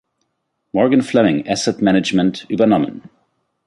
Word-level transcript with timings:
Morgan 0.73 1.03
Fleming 1.03 1.47
Asset 1.47 1.79
Management 1.79 2.49
übernommen. 2.49 3.03